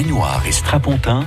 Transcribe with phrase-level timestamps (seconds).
[0.00, 1.26] baignoire et strapontin,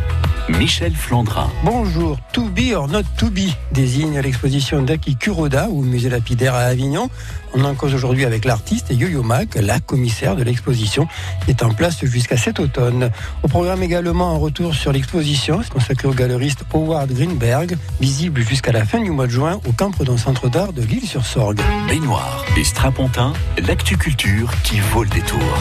[0.50, 1.48] Michel Flandrin.
[1.64, 6.62] Bonjour, To Be or Not To Be désigne l'exposition d'Aki Kuroda au musée lapidaire à
[6.62, 7.08] Avignon.
[7.54, 11.08] On en cause aujourd'hui avec l'artiste Yo-Yo Mac, la commissaire de l'exposition,
[11.46, 13.12] qui est en place jusqu'à cet automne.
[13.44, 18.86] Au programme également un retour sur l'exposition consacré au galeriste Howard Greenberg, visible jusqu'à la
[18.86, 21.62] fin du mois de juin au Campredon Centre d'Art de l'île-sur-Sorgue.
[21.88, 23.34] Baignoire et strapontin,
[23.68, 25.60] l'actu culture qui vaut le détour.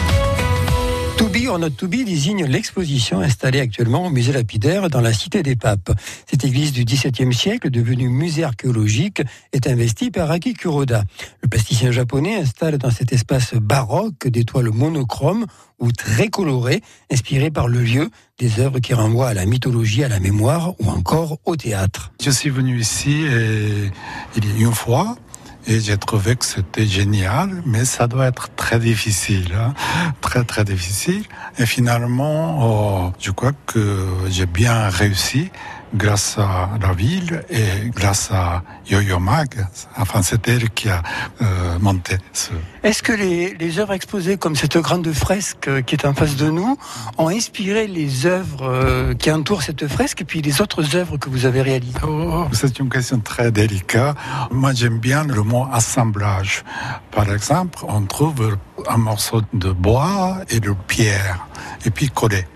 [1.22, 5.54] To or Not To désigne l'exposition installée actuellement au musée lapidaire dans la Cité des
[5.54, 5.92] Papes.
[6.28, 9.22] Cette église du XVIIe siècle, devenue musée archéologique,
[9.52, 11.04] est investie par Aki Kuroda.
[11.40, 15.46] Le plasticien japonais installe dans cet espace baroque des toiles monochromes
[15.78, 20.08] ou très colorées, inspirées par le lieu, des œuvres qui renvoient à la mythologie, à
[20.08, 22.12] la mémoire ou encore au théâtre.
[22.20, 23.90] Je suis venu ici et,
[24.36, 25.16] il y a une fois
[25.66, 29.74] et j'ai trouvé que c'était génial, mais ça doit être très difficile, hein.
[30.20, 31.24] très très difficile.
[31.58, 35.50] Et finalement, oh, je crois que j'ai bien réussi
[35.94, 39.66] grâce à la ville et grâce à Yo-Yo Mag.
[39.96, 41.02] Enfin, c'est elle qui a
[41.40, 42.50] euh, monté ce.
[42.82, 46.50] Est-ce que les, les, œuvres exposées, comme cette grande fresque qui est en face de
[46.50, 46.76] nous,
[47.18, 51.28] ont inspiré les œuvres euh, qui entourent cette fresque et puis les autres œuvres que
[51.28, 51.98] vous avez réalisées?
[52.06, 54.16] Oh, C'est une question très délicate.
[54.50, 56.64] Moi, j'aime bien le mot assemblage.
[57.10, 58.56] Par exemple, on trouve
[58.88, 61.46] un morceau de bois et de pierre,
[61.84, 62.46] et puis collé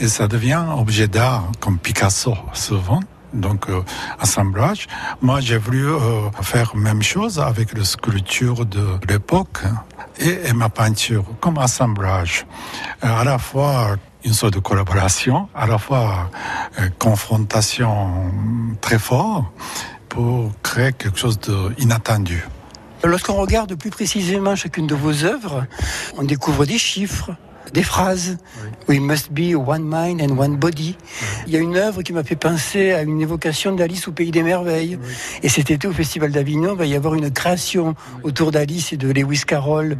[0.00, 3.00] et ça devient objet d'art comme Picasso souvent.
[3.32, 3.82] Donc euh,
[4.18, 4.86] assemblage.
[5.20, 9.62] Moi j'ai voulu euh, faire même chose avec la sculpture de l'époque
[10.18, 12.46] et, et, ma peinture comme assemblage.
[13.04, 16.30] Euh, à la fois une sorte de collaboration, à la fois
[16.80, 18.32] euh, confrontation
[18.80, 19.52] très fort
[20.08, 22.44] pour créer quelque chose d'inattendu.
[23.04, 25.66] Lorsqu'on regarde plus précisément chacune de vos œuvres,
[26.16, 27.30] on découvre des chiffres,
[27.72, 28.36] des phrases.
[28.88, 30.96] We must be one mind and one body.
[31.46, 34.30] Il y a une œuvre qui m'a fait penser à une évocation d'Alice au Pays
[34.30, 34.98] des Merveilles.
[35.42, 38.96] Et cet été au Festival d'Avignon, il va y avoir une création autour d'Alice et
[38.96, 39.96] de Lewis Carroll.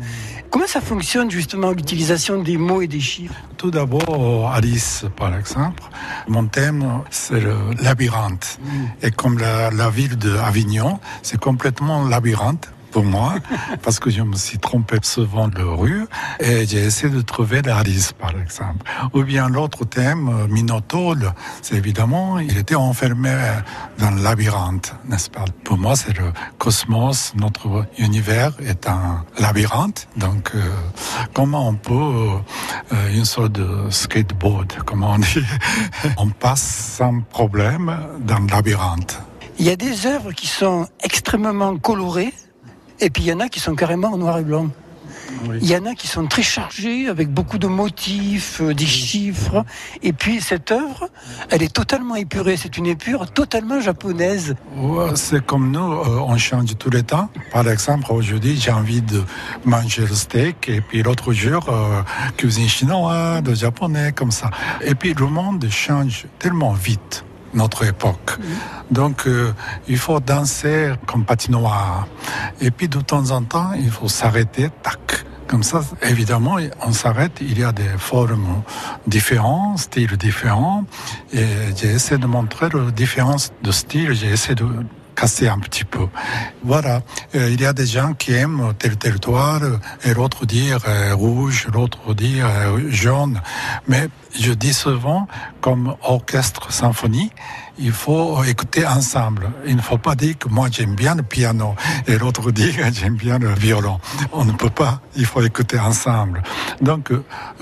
[0.51, 3.35] Comment ça fonctionne justement l'utilisation des mots et des chiffres?
[3.57, 5.83] Tout d'abord, Alice, par exemple,
[6.29, 8.59] mon thème, c'est le labyrinthe.
[9.03, 12.71] Et comme la, la ville d'Avignon, c'est complètement labyrinthe
[13.03, 13.35] moi,
[13.83, 16.07] parce que je me suis trompé souvent de rue,
[16.41, 18.85] et j'ai essayé de trouver l'Alice, par exemple.
[19.13, 23.35] Ou bien l'autre thème, Minotaure, c'est évidemment, il était enfermé
[23.99, 25.45] dans le labyrinthe, n'est-ce pas?
[25.65, 30.61] Pour moi, c'est le cosmos, notre univers est un labyrinthe, donc euh,
[31.35, 31.93] comment on peut,
[32.93, 35.45] euh, une sorte de skateboard, comment on dit,
[36.17, 39.21] on passe sans problème dans le labyrinthe.
[39.59, 42.35] Il y a des œuvres qui sont extrêmement colorées,
[43.01, 44.69] et puis il y en a qui sont carrément en noir et blanc.
[45.49, 45.59] Oui.
[45.61, 49.65] Il y en a qui sont très chargés avec beaucoup de motifs, euh, des chiffres.
[50.03, 51.09] Et puis cette œuvre,
[51.51, 52.57] elle est totalement épurée.
[52.57, 54.55] C'est une épure totalement japonaise.
[54.77, 57.29] Ouais, c'est comme nous, euh, on change tous les temps.
[57.53, 59.23] Par exemple, aujourd'hui, j'ai envie de
[59.65, 60.69] manger le steak.
[60.69, 62.03] Et puis l'autre jour, euh,
[62.37, 64.51] cuisine chinoise, de japonais, comme ça.
[64.83, 68.39] Et puis le monde change tellement vite notre époque.
[68.91, 69.53] Donc, euh,
[69.89, 72.07] il faut danser comme patinoire.
[72.61, 75.25] Et puis, de temps en temps, il faut s'arrêter, tac.
[75.47, 78.63] Comme ça, évidemment, on s'arrête, il y a des formes
[79.07, 80.85] différentes, styles différents.
[81.33, 81.47] Et
[81.77, 84.13] j'ai essayé de montrer la différence de style.
[84.13, 84.67] J'ai essayé de
[85.17, 86.07] casser un petit peu.
[86.63, 87.01] Voilà,
[87.35, 89.61] euh, il y a des gens qui aiment tel territoire,
[90.05, 93.41] et l'autre dire euh, rouge, l'autre dire euh, jaune.
[93.89, 95.27] Mais je dis souvent,
[95.61, 97.33] comme orchestre symphonie,
[97.79, 99.51] il faut écouter ensemble.
[99.67, 101.75] Il ne faut pas dire que moi j'aime bien le piano
[102.07, 103.99] et l'autre dit que j'aime bien le violon.
[104.33, 106.43] On ne peut pas, il faut écouter ensemble.
[106.81, 107.11] Donc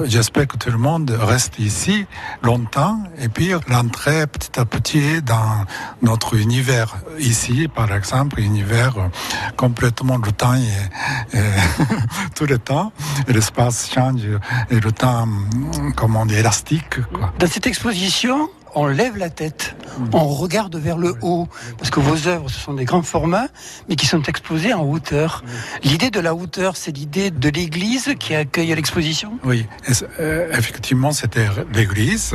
[0.04, 2.06] j'espère que tout le monde reste ici
[2.42, 5.64] longtemps et puis l'entrée petit à petit dans
[6.02, 6.96] notre univers.
[7.18, 8.94] Ici, par exemple, univers
[9.56, 11.38] complètement le temps et,
[12.34, 12.92] tout le temps,
[13.28, 14.22] l'espace change
[14.70, 15.28] et le temps,
[15.96, 17.00] comment on dit, élastique.
[17.12, 17.32] Quoi.
[17.38, 19.76] Dans cette exposition, on lève la tête,
[20.12, 21.48] on regarde vers le haut,
[21.78, 23.48] parce que vos œuvres, ce sont des grands formats,
[23.88, 25.44] mais qui sont exposés en hauteur.
[25.82, 29.38] L'idée de la hauteur, c'est l'idée de l'église qui accueille l'exposition?
[29.44, 29.66] Oui,
[30.20, 32.34] euh, effectivement, c'était l'église,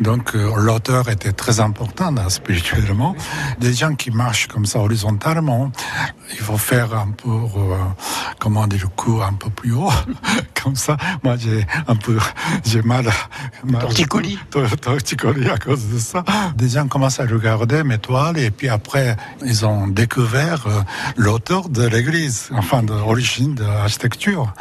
[0.00, 3.14] donc euh, l'auteur était très important hein, spirituellement.
[3.60, 5.70] Des gens qui marchent comme ça horizontalement,
[6.32, 7.76] il faut faire un peu, euh,
[8.38, 9.90] comment dire, le cou un peu plus haut,
[10.62, 10.96] comme ça.
[11.22, 12.18] Moi, j'ai un peu,
[12.64, 13.10] j'ai mal,
[13.64, 14.38] mal torticolis.
[14.80, 15.75] Torticolis à cause
[16.56, 20.80] Des gens commencé à regarder mes toiles et puis après, ils ont découvert euh,
[21.16, 24.52] l'auteur de l'église, enfin de l'origine de l'architecture.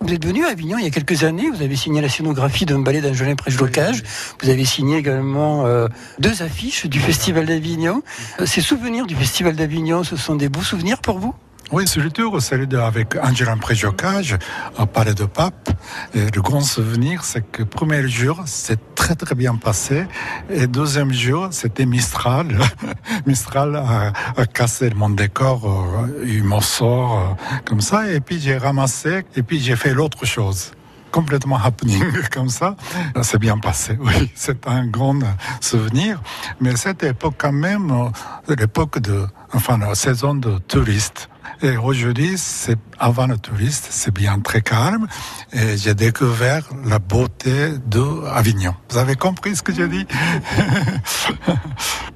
[0.00, 2.66] Vous êtes venu à Avignon il y a quelques années, vous avez signé la scénographie
[2.66, 4.02] d'un ballet d'Angelin Prèche-Locage,
[4.42, 5.88] vous avez signé également euh,
[6.18, 8.02] deux affiches du Festival d'Avignon.
[8.40, 11.34] Euh, ces souvenirs du Festival d'Avignon, ce sont des beaux souvenirs pour vous?
[11.72, 14.36] Oui, surtout celui avec Angela Préjocage
[14.78, 15.70] au Palais de Pape.
[16.14, 20.06] Et le grand souvenir, c'est que premier jour, c'est très très bien passé.
[20.50, 22.58] Et deuxième jour, c'était Mistral.
[23.26, 24.12] Mistral a,
[24.46, 28.10] cassé mon décor, euh, il m'en sort euh, comme ça.
[28.12, 30.72] Et puis j'ai ramassé, et puis j'ai fait l'autre chose
[31.10, 32.02] complètement happening
[32.32, 32.74] comme ça.
[33.22, 34.32] C'est bien passé, oui.
[34.34, 35.20] C'est un grand
[35.60, 36.20] souvenir.
[36.60, 41.28] Mais cette époque quand même, euh, l'époque de, enfin, la saison de touristes.
[41.62, 45.06] Et aujourd'hui, c'est avant le touriste, c'est bien très calme.
[45.52, 48.74] Et j'ai découvert la beauté de Avignon.
[48.90, 50.06] Vous avez compris ce que j'ai dit?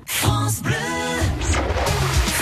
[0.05, 0.75] France Bleu.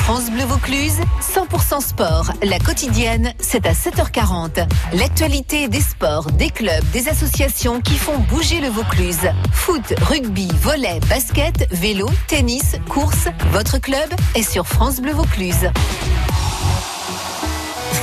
[0.06, 2.30] France Bleu Vaucluse, 100% sport.
[2.44, 4.64] La quotidienne, c'est à 7h40.
[4.92, 9.28] L'actualité des sports, des clubs, des associations qui font bouger le Vaucluse.
[9.50, 13.26] Foot, rugby, volet, basket, vélo, tennis, course.
[13.50, 15.70] Votre club est sur France Bleu Vaucluse.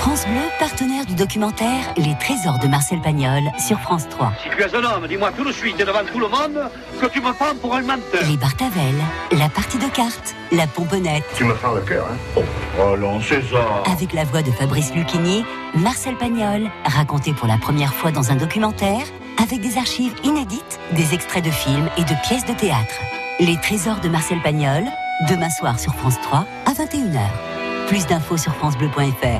[0.04, 4.34] France Bleu, partenaire du documentaire Les Trésors de Marcel Pagnol sur France 3.
[4.44, 6.70] Si tu es un homme, dis-moi tout de suite et devant tout le monde
[7.00, 8.22] que tu me prends pour un menteur.
[8.28, 8.96] Les Bartavel,
[9.32, 11.24] la partie de cartes, la pomponnette.
[11.38, 12.42] Tu me fais le cœur, hein
[12.78, 13.82] Oh, non, c'est ça.
[13.90, 18.36] Avec la voix de Fabrice Lucchini, Marcel Pagnol, raconté pour la première fois dans un
[18.36, 19.06] documentaire,
[19.42, 23.00] avec des archives inédites, des extraits de films et de pièces de théâtre.
[23.40, 24.84] Les Trésors de Marcel Pagnol,
[25.30, 27.22] demain soir sur France 3 à 21h.
[27.88, 29.40] Plus d'infos sur francebleu.fr.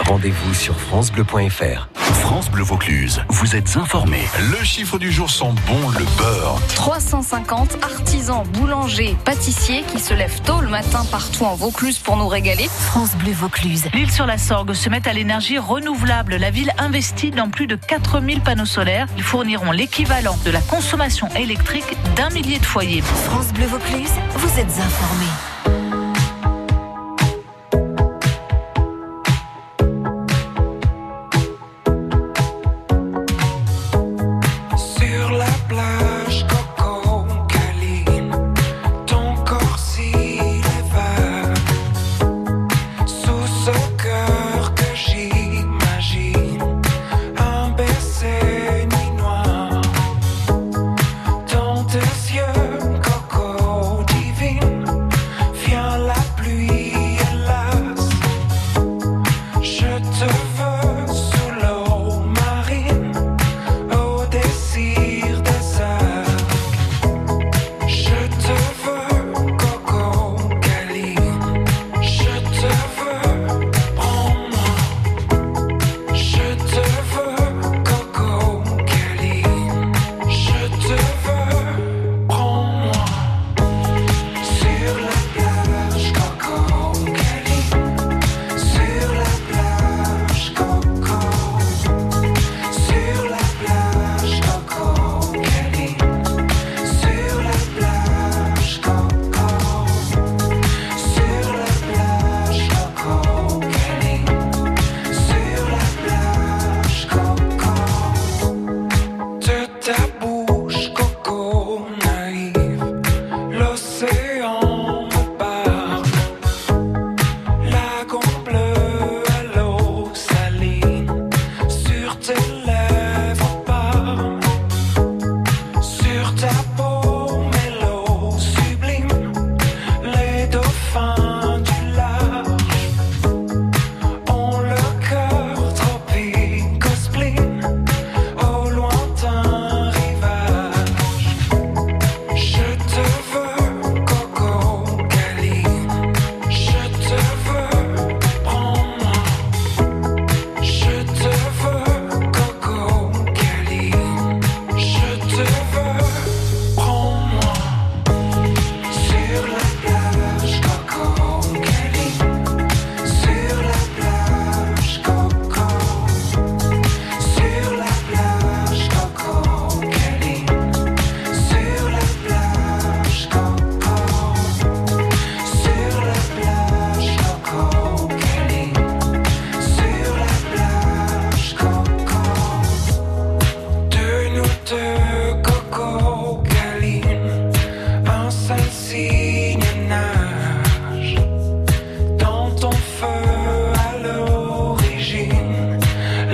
[0.00, 1.88] rendez-vous sur francebleu.fr.
[1.94, 4.26] France Bleu Vaucluse, vous êtes informés.
[4.50, 6.60] Le chiffre du jour sent bon le beurre.
[6.74, 12.28] 350 artisans, boulangers, pâtissiers qui se lèvent tôt le matin partout en Vaucluse pour nous
[12.28, 12.68] régaler.
[12.68, 13.88] France Bleu Vaucluse.
[13.94, 16.36] L'île sur la Sorgue se met à l'énergie renouvelable.
[16.36, 19.06] La ville investit dans plus de 4000 panneaux solaires.
[19.16, 23.02] Ils fourniront l'équivalent de la consommation électrique d'un millier de foyers.
[23.02, 25.57] France Bleu Vaucluse, vous êtes informés.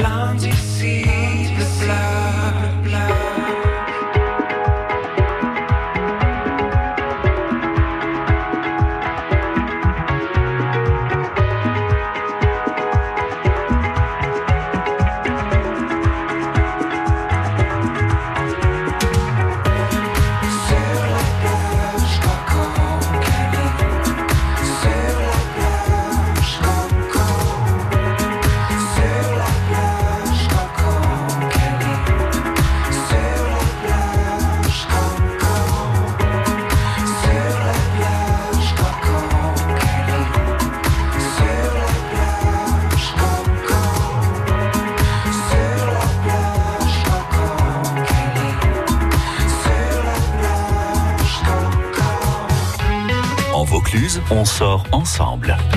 [0.04, 1.13] blonde ici.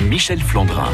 [0.08, 0.88] Michel Flandrin.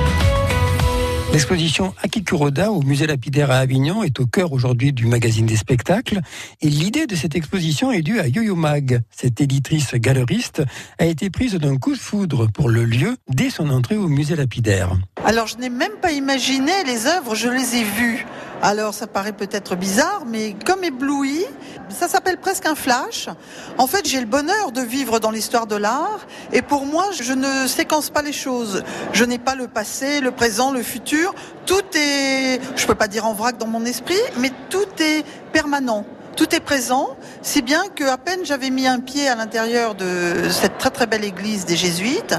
[1.32, 6.20] L'exposition Akikuroda au musée lapidaire à Avignon est au cœur aujourd'hui du magazine des spectacles.
[6.60, 9.00] Et l'idée de cette exposition est due à Yo-Yo Mag.
[9.10, 10.62] Cette éditrice galeriste
[10.98, 14.36] a été prise d'un coup de foudre pour le lieu dès son entrée au musée
[14.36, 14.96] lapidaire.
[15.24, 18.26] Alors je n'ai même pas imaginé les œuvres, je les ai vues.
[18.62, 21.44] Alors ça paraît peut-être bizarre, mais comme ébloui,
[21.90, 23.28] ça s'appelle presque un flash.
[23.78, 27.32] En fait, j'ai le bonheur de vivre dans l'histoire de l'art, et pour moi, je
[27.32, 28.82] ne séquence pas les choses.
[29.12, 31.34] Je n'ai pas le passé, le présent, le futur.
[31.66, 36.06] Tout est, je peux pas dire en vrac dans mon esprit, mais tout est permanent.
[36.36, 40.48] Tout est présent, si bien que à peine j'avais mis un pied à l'intérieur de
[40.50, 42.34] cette très très belle église des jésuites,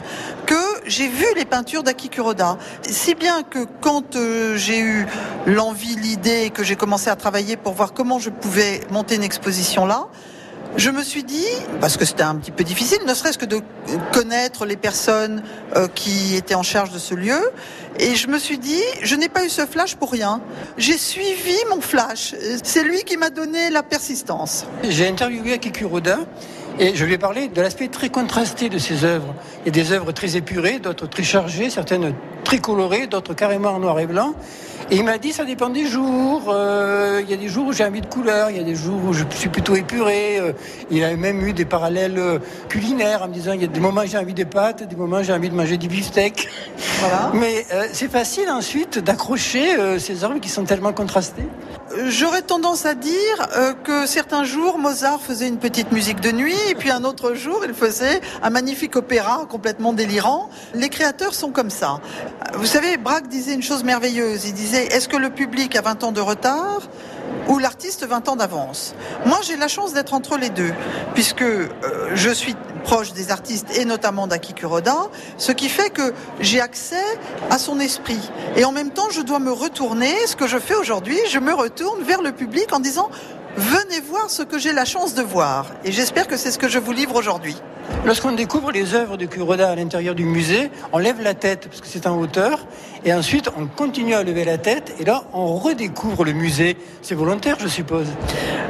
[0.45, 2.57] que j'ai vu les peintures d'Aki Kuroda.
[2.83, 5.07] Si bien que quand euh, j'ai eu
[5.45, 9.85] l'envie, l'idée, que j'ai commencé à travailler pour voir comment je pouvais monter une exposition
[9.85, 10.07] là,
[10.77, 11.46] je me suis dit,
[11.79, 13.62] parce que c'était un petit peu difficile, ne serait-ce que de
[14.12, 15.44] connaître les personnes
[15.75, 17.39] euh, qui étaient en charge de ce lieu,
[18.00, 20.41] et je me suis dit, je n'ai pas eu ce flash pour rien.
[20.77, 22.36] J'ai suivi mon flash.
[22.63, 24.65] C'est lui qui m'a donné la persistance.
[24.84, 26.20] J'ai interviewé Akiku Roda
[26.79, 29.34] et je lui ai parlé de l'aspect très contrasté de ses œuvres.
[29.62, 32.13] Il y a des œuvres très épurées, d'autres très chargées, certaines
[32.44, 34.34] très colorées, d'autres carrément en noir et blanc.
[34.91, 36.44] Et il m'a dit, ça dépend des jours.
[36.50, 38.75] Euh, il y a des jours où j'ai envie de couleur, il y a des
[38.75, 40.38] jours où je suis plutôt épuré.
[40.38, 40.51] Euh,
[40.91, 42.39] il a même eu des parallèles euh,
[42.70, 44.96] culinaires en me disant, il y a des moments où j'ai envie de pâtes, des
[44.96, 46.48] moments où j'ai envie de manger du beefsteak.
[47.00, 47.32] Voilà.
[47.34, 51.48] Mais euh, c'est facile ensuite d'accrocher ces œuvres qui sont tellement contrastées.
[52.08, 56.56] J'aurais tendance à dire euh, que certains jours, Mozart faisait une petite musique de nuit,
[56.68, 60.50] et puis un autre jour, il faisait un magnifique opéra complètement délirant.
[60.74, 62.01] Les créateurs sont comme ça.
[62.56, 64.46] Vous savez, Braque disait une chose merveilleuse.
[64.46, 66.82] Il disait, est-ce que le public a 20 ans de retard
[67.48, 68.96] ou l'artiste 20 ans d'avance?
[69.27, 70.74] Moi, j'ai la chance d'être entre les deux,
[71.13, 71.70] puisque euh,
[72.15, 77.08] je suis proche des artistes et notamment d'Aki Kuroda, ce qui fait que j'ai accès
[77.50, 78.30] à son esprit.
[78.56, 81.54] Et en même temps, je dois me retourner, ce que je fais aujourd'hui, je me
[81.54, 83.10] retourne vers le public en disant
[83.58, 85.72] venez voir ce que j'ai la chance de voir.
[85.84, 87.56] Et j'espère que c'est ce que je vous livre aujourd'hui.
[88.06, 91.82] Lorsqu'on découvre les œuvres de Kuroda à l'intérieur du musée, on lève la tête parce
[91.82, 92.65] que c'est en hauteur,
[93.04, 96.77] et ensuite on continue à lever la tête, et là on redécouvre le musée.
[97.01, 98.08] C'est volontaire, je suppose.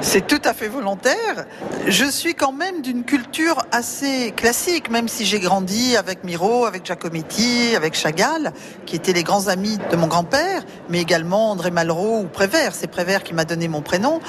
[0.01, 1.45] C'est tout à fait volontaire.
[1.87, 6.85] Je suis quand même d'une culture assez classique, même si j'ai grandi avec Miro, avec
[6.85, 8.51] Giacometti, avec Chagall,
[8.85, 12.75] qui étaient les grands amis de mon grand-père, mais également André Malraux ou Prévert.
[12.75, 14.19] C'est Prévert qui m'a donné mon prénom.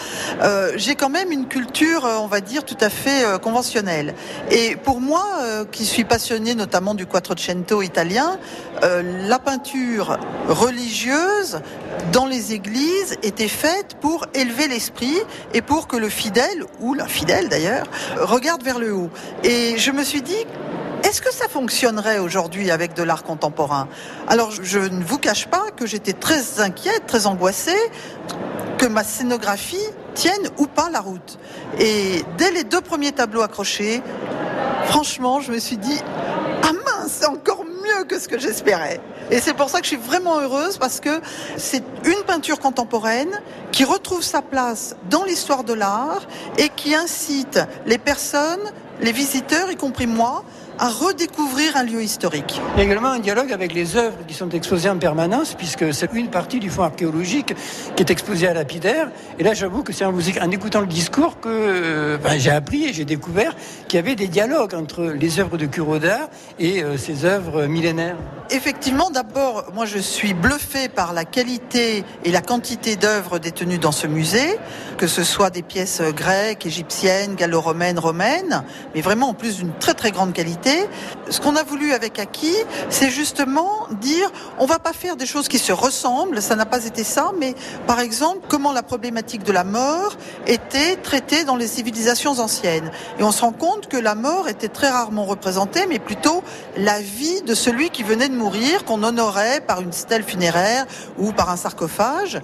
[0.42, 4.14] Euh, j'ai quand même une culture, on va dire, tout à fait euh, conventionnelle.
[4.50, 8.38] Et pour moi, euh, qui suis passionné notamment du Quattrocento italien,
[8.82, 10.18] euh, la peinture
[10.48, 11.60] religieuse
[12.12, 15.16] dans les églises était faite pour élever l'esprit
[15.54, 17.86] et pour que le fidèle, ou l'infidèle d'ailleurs,
[18.20, 19.10] regarde vers le haut.
[19.42, 20.46] Et je me suis dit,
[21.02, 23.88] est-ce que ça fonctionnerait aujourd'hui avec de l'art contemporain?
[24.28, 27.78] Alors, je ne vous cache pas que j'étais très inquiète, très angoissée
[28.78, 31.38] que ma scénographie tienne ou pas la route.
[31.78, 34.02] Et dès les deux premiers tableaux accrochés,
[34.86, 36.00] franchement, je me suis dit,
[36.62, 39.00] ah mince, c'est encore mieux que ce que j'espérais.
[39.30, 41.20] Et c'est pour ça que je suis vraiment heureuse parce que
[41.56, 43.40] c'est une peinture contemporaine
[43.72, 46.22] qui retrouve sa place dans l'histoire de l'art
[46.58, 48.62] et qui incite les personnes,
[49.00, 50.44] les visiteurs, y compris moi,
[50.78, 52.60] à redécouvrir un lieu historique.
[52.74, 55.94] Il y a également un dialogue avec les œuvres qui sont exposées en permanence, puisque
[55.94, 57.54] c'est une partie du fonds archéologique
[57.94, 59.10] qui est exposée à Lapidaire.
[59.38, 62.84] Et là, j'avoue que c'est en, en, écoutant le discours que euh, ben, j'ai appris
[62.84, 63.54] et j'ai découvert
[63.88, 66.28] qu'il y avait des dialogues entre les œuvres de Kuroda
[66.58, 68.16] et euh, ces œuvres millénaires.
[68.50, 73.92] Effectivement, d'abord, moi je suis bluffé par la qualité et la quantité d'œuvres détenues dans
[73.92, 74.58] ce musée,
[74.98, 78.62] que ce soit des pièces grecques, égyptiennes, gallo-romaines, romaines,
[78.94, 80.65] mais vraiment en plus d'une très très grande qualité.
[81.28, 82.52] Ce qu'on a voulu avec Aki,
[82.88, 86.84] c'est justement dire, on va pas faire des choses qui se ressemblent, ça n'a pas
[86.84, 87.54] été ça, mais
[87.86, 92.90] par exemple, comment la problématique de la mort était traitée dans les civilisations anciennes.
[93.18, 96.42] Et on se rend compte que la mort était très rarement représentée, mais plutôt
[96.76, 100.86] la vie de celui qui venait de mourir, qu'on honorait par une stèle funéraire
[101.18, 102.40] ou par un sarcophage,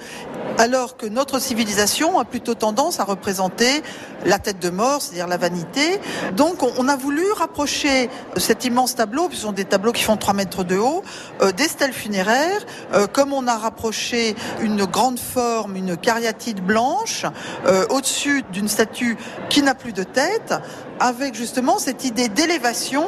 [0.58, 3.82] alors que notre civilisation a plutôt tendance à représenter
[4.24, 6.00] la tête de mort, c'est-à-dire la vanité.
[6.36, 10.34] Donc on a voulu rapprocher cet immense tableau, ce sont des tableaux qui font 3
[10.34, 11.02] mètres de haut,
[11.40, 17.26] euh, des stèles funéraires, euh, comme on a rapproché une grande forme, une cariatide blanche,
[17.66, 19.16] euh, au-dessus d'une statue
[19.48, 20.54] qui n'a plus de tête,
[21.00, 23.06] avec justement cette idée d'élévation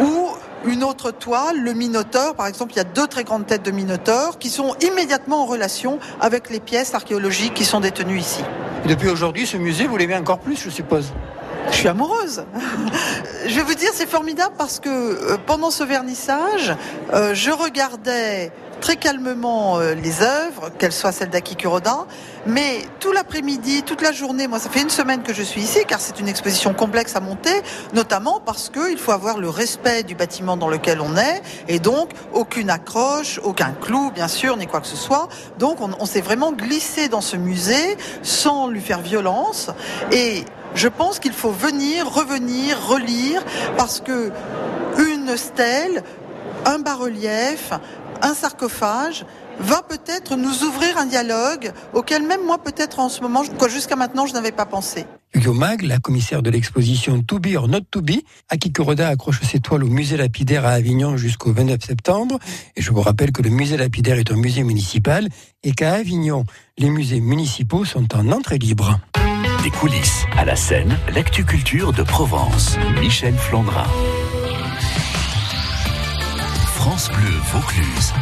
[0.00, 0.28] où
[0.64, 3.72] une autre toile, le Minotaure, par exemple, il y a deux très grandes têtes de
[3.72, 8.42] Minotaure qui sont immédiatement en relation avec les pièces archéologiques qui sont détenues ici.
[8.84, 11.12] Et depuis aujourd'hui, ce musée, vous l'aimez encore plus, je suppose?
[11.70, 12.44] Je suis amoureuse.
[13.46, 16.74] je vais vous dire, c'est formidable parce que euh, pendant ce vernissage,
[17.12, 18.52] euh, je regardais
[18.82, 22.06] très calmement euh, les œuvres, qu'elles soient celles d'Aki Kuroda,
[22.46, 25.78] mais tout l'après-midi, toute la journée, moi ça fait une semaine que je suis ici,
[25.86, 27.62] car c'est une exposition complexe à monter,
[27.94, 32.10] notamment parce qu'il faut avoir le respect du bâtiment dans lequel on est, et donc
[32.32, 35.28] aucune accroche, aucun clou, bien sûr, ni quoi que ce soit.
[35.60, 39.70] Donc on, on s'est vraiment glissé dans ce musée sans lui faire violence,
[40.10, 43.42] et je pense qu'il faut venir, revenir, relire,
[43.76, 44.30] parce que
[44.98, 46.02] une stèle,
[46.66, 47.72] un bas-relief,
[48.22, 49.24] un sarcophage
[49.58, 54.26] va peut-être nous ouvrir un dialogue auquel même moi peut-être en ce moment, jusqu'à maintenant,
[54.26, 55.04] je n'avais pas pensé.
[55.34, 59.40] Hugo Mag, la commissaire de l'exposition To Be or Not To Be, Aki Kuroda accroche
[59.42, 62.38] ses toiles au musée lapidaire à Avignon jusqu'au 29 septembre.
[62.76, 65.28] Et je vous rappelle que le musée lapidaire est un musée municipal
[65.62, 66.44] et qu'à Avignon,
[66.76, 69.00] les musées municipaux sont en entrée libre.
[69.62, 72.76] Des coulisses à la scène, l'actu culture de Provence.
[73.00, 73.86] Michel Flandrin.
[76.74, 78.12] France Bleu Vaucluse.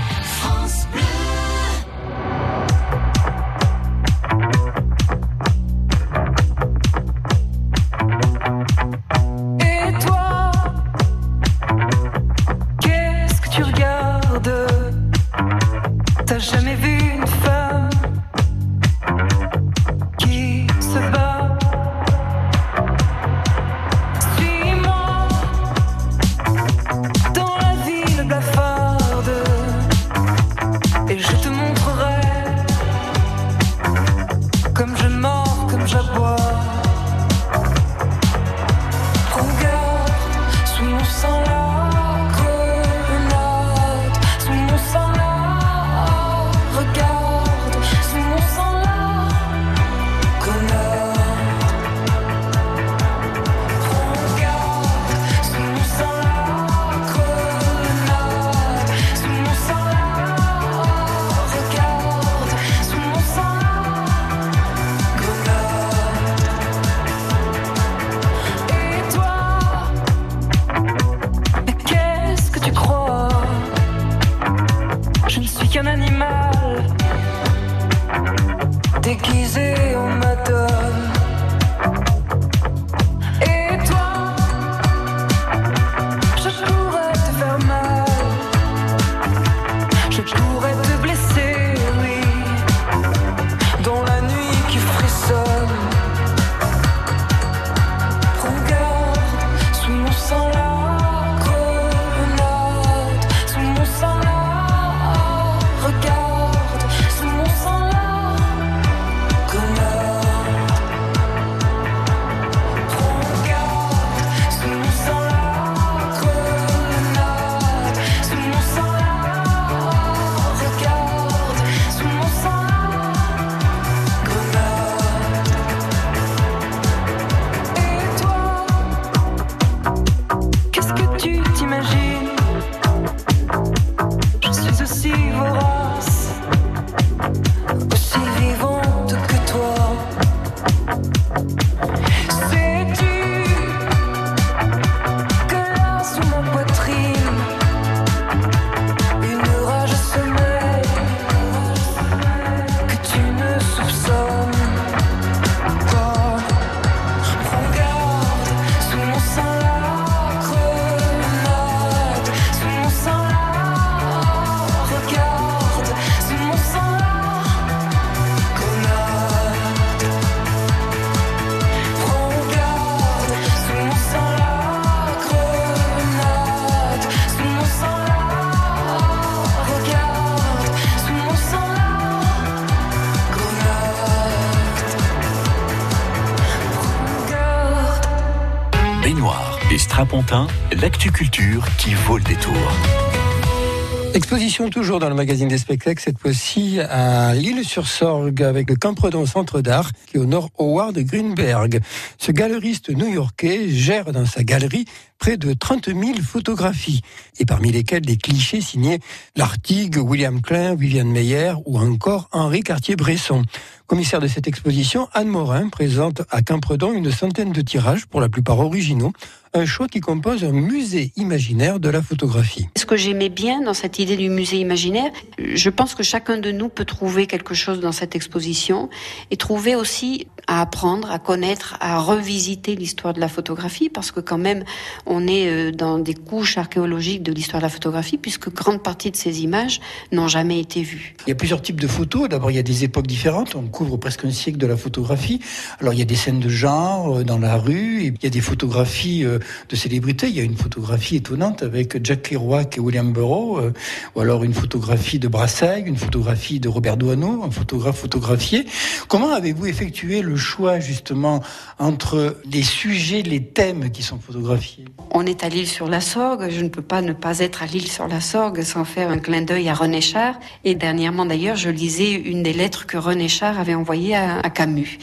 [194.51, 199.93] Toujours dans le magazine des spectacles, cette fois-ci à Lille-sur-Sorgue avec le Campredon Centre d'Art
[200.07, 201.81] qui honore Howard Greenberg.
[202.19, 204.87] Ce galeriste new-yorkais gère dans sa galerie
[205.19, 207.03] près de 30 000 photographies
[207.39, 208.99] et parmi lesquelles des clichés signés
[209.37, 213.45] Lartigue, William Klein, Viviane Meyer ou encore Henri Cartier-Bresson.
[213.87, 218.29] Commissaire de cette exposition, Anne Morin présente à Quimpredon une centaine de tirages, pour la
[218.29, 219.13] plupart originaux,
[219.53, 222.69] un choix qui compose un musée imaginaire de la photographie.
[222.77, 226.53] Ce que j'aimais bien dans cette idée du musée imaginaire, je pense que chacun de
[226.53, 228.89] nous peut trouver quelque chose dans cette exposition
[229.31, 234.21] et trouver aussi à apprendre, à connaître, à revisiter l'histoire de la photographie parce que
[234.21, 234.65] quand même
[235.07, 239.11] on est euh, dans des couches archéologiques de l'histoire de la photographie puisque grande partie
[239.11, 239.81] de ces images
[240.13, 241.15] n'ont jamais été vues.
[241.27, 242.29] Il y a plusieurs types de photos.
[242.29, 243.55] D'abord, il y a des époques différentes.
[243.55, 245.41] On couvre presque un siècle de la photographie.
[245.81, 248.03] Alors, il y a des scènes de genre euh, dans la rue.
[248.03, 250.29] Et il y a des photographies euh, de célébrités.
[250.29, 253.73] Il y a une photographie étonnante avec Jack Kerouac et William Burroughs, euh,
[254.15, 258.67] ou alors une photographie de Brassailles, une photographie de Robert Doisneau, un photographe photographié.
[259.09, 261.43] Comment avez-vous effectué le choix justement
[261.79, 264.85] entre les sujets, les thèmes qui sont photographiés?
[265.13, 266.49] On est à l'île sur la Sorgue.
[266.51, 269.19] Je ne peux pas ne pas être à l'île sur la Sorgue sans faire un
[269.19, 270.35] clin d'œil à René Char.
[270.65, 274.51] Et dernièrement d'ailleurs, je lisais une des lettres que René Char avait envoyées à, à
[274.51, 274.99] Camus.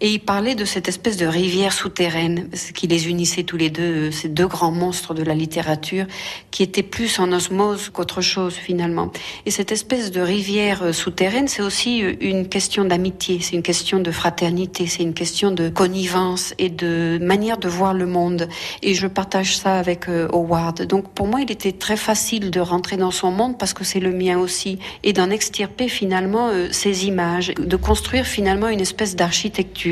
[0.00, 3.70] Et il parlait de cette espèce de rivière souterraine, ce qui les unissait tous les
[3.70, 6.04] deux, euh, ces deux grands monstres de la littérature,
[6.50, 9.10] qui étaient plus en osmose qu'autre chose finalement.
[9.46, 13.62] Et cette espèce de rivière euh, souterraine, c'est aussi euh, une question d'amitié, c'est une
[13.62, 18.48] question de fraternité, c'est une question de connivence et de manière de voir le monde.
[18.82, 20.82] Et je partage ça avec Howard.
[20.86, 24.00] Donc pour moi, il était très facile de rentrer dans son monde parce que c'est
[24.00, 29.85] le mien aussi, et d'en extirper finalement ces images, de construire finalement une espèce d'architecture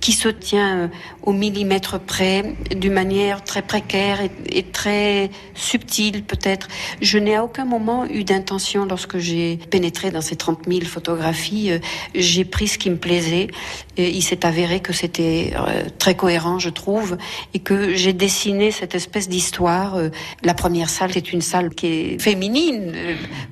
[0.00, 0.88] qui se tient euh,
[1.22, 6.68] au millimètre près, d'une manière très précaire et, très subtile peut-être.
[7.00, 11.72] Je n'ai à aucun moment eu d'intention lorsque j'ai pénétré dans ces 30 000 photographies.
[11.72, 11.78] Euh,
[12.14, 13.48] j'ai pris ce qui me plaisait.
[13.96, 17.18] Il s'est avéré que c'était euh, très cohérent, je trouve,
[17.54, 19.98] et que j'ai dessiné cette espèce d'histoire.
[20.42, 22.94] La première salle, c'est une salle qui est féminine.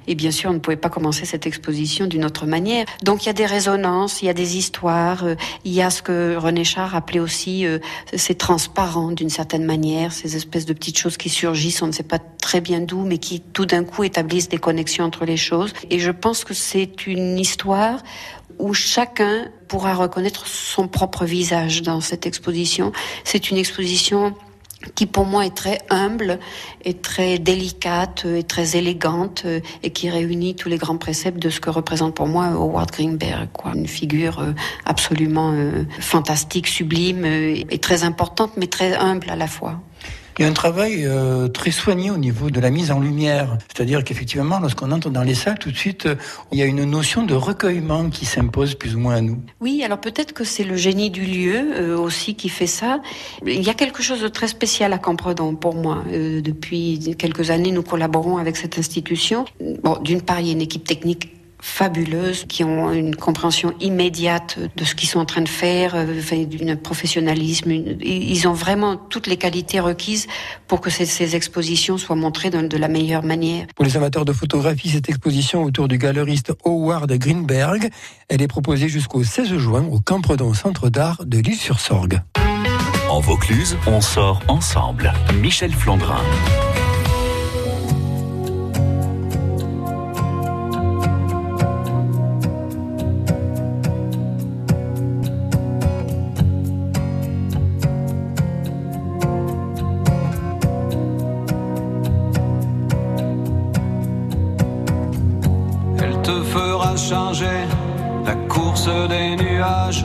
[0.06, 2.86] Et bien sûr, on ne pouvait pas commencer cette exposition d'une autre manière.
[3.02, 5.24] Donc il y a des résonances, il y a des histoires,
[5.64, 7.78] il y a ce que René Char appelait aussi euh,
[8.14, 12.02] ces transparents d'une certaine manière, ces espèces de petites choses qui surgissent, on ne sait
[12.02, 15.72] pas très bien d'où, mais qui tout d'un coup établissent des connexions entre les choses.
[15.90, 18.02] Et je pense que c'est une histoire
[18.58, 22.92] où chacun pourra reconnaître son propre visage dans cette exposition.
[23.24, 24.34] C'est une exposition
[24.94, 26.38] qui pour moi est très humble,
[26.84, 29.44] est très délicate, et très élégante,
[29.82, 33.48] et qui réunit tous les grands préceptes de ce que représente pour moi Howard Greenberg,
[33.52, 33.72] quoi.
[33.74, 34.52] Une figure euh,
[34.84, 39.80] absolument euh, fantastique, sublime, euh, et très importante, mais très humble à la fois.
[40.38, 43.58] Il y a un travail euh, très soigné au niveau de la mise en lumière.
[43.66, 46.14] C'est-à-dire qu'effectivement, lorsqu'on entre dans les salles, tout de suite, euh,
[46.52, 49.42] il y a une notion de recueillement qui s'impose plus ou moins à nous.
[49.60, 53.00] Oui, alors peut-être que c'est le génie du lieu euh, aussi qui fait ça.
[53.44, 56.04] Il y a quelque chose de très spécial à Campredon pour moi.
[56.08, 59.44] depuis quelques années, nous collaborons avec cette institution.
[59.82, 64.58] Bon, d'une part, il y a une équipe technique fabuleuses, qui ont une compréhension immédiate
[64.76, 67.70] de ce qu'ils sont en train de faire, euh, d'un professionnalisme.
[67.70, 70.26] Ils ont vraiment toutes les qualités requises
[70.66, 73.66] pour que ces, expositions soient montrées de, de, la meilleure manière.
[73.74, 77.90] Pour les amateurs de photographie, cette exposition autour du galeriste Howard Greenberg,
[78.28, 82.20] elle est proposée jusqu'au 16 juin au Campredon Centre d'Art de l'île-sur-Sorgue.
[83.08, 85.12] En Vaucluse, on sort ensemble.
[85.34, 86.22] Michel Flandrin.
[107.44, 110.04] La course des nuages.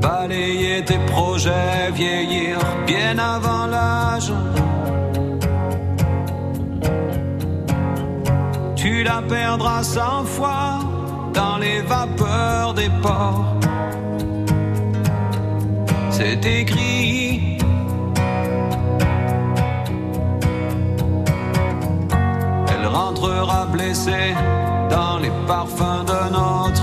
[0.00, 4.32] Balayer tes projets, vieillir bien avant l'âge.
[8.76, 10.78] Tu la perdras cent fois
[11.32, 13.56] dans les vapeurs des ports.
[16.10, 16.95] C'est écrit
[24.88, 26.82] dans les parfums d'un autre.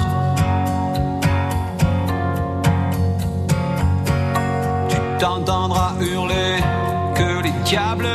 [4.89, 6.57] Tu t'entendras hurler
[7.15, 8.12] que les diables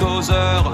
[0.00, 0.69] jusqu'aux heures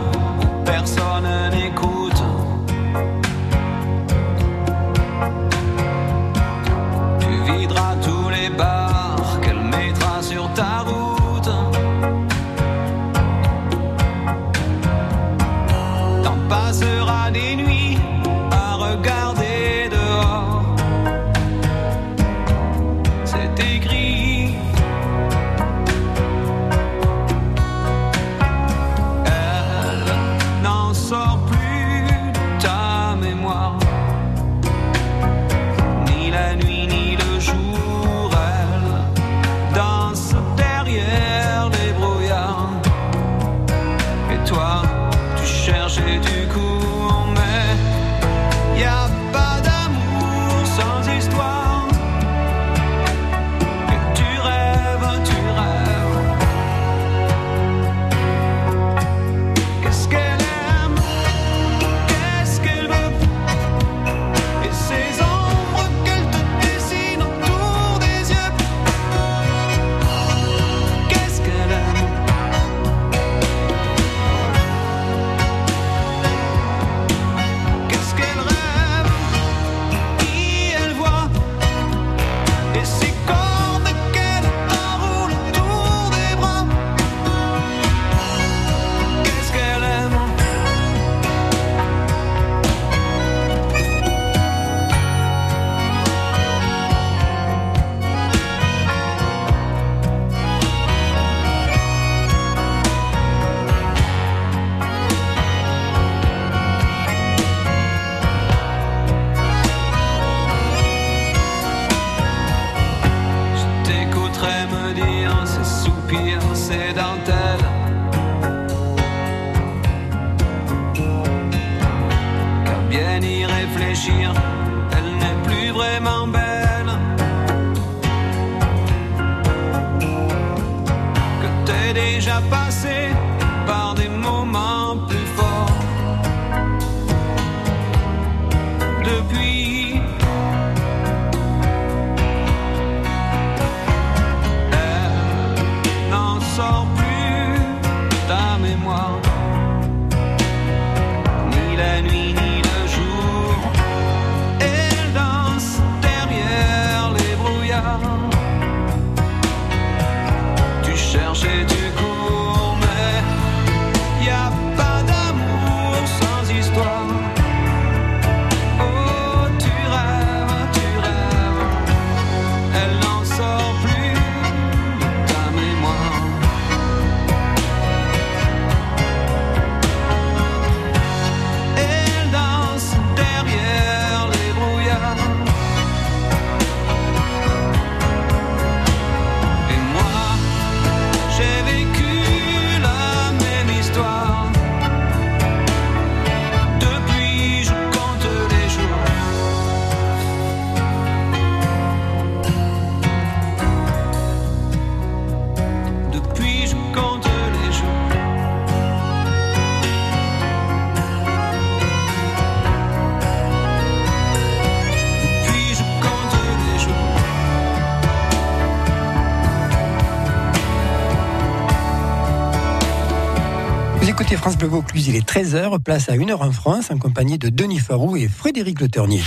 [224.76, 228.28] Vaucluse, il est 13h, place à 1h en France, en compagnie de Denis Farou et
[228.28, 229.22] Frédéric Le Ternier.